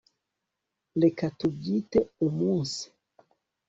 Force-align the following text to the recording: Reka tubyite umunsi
Reka 1.03 1.25
tubyite 1.37 1.99
umunsi 2.27 2.83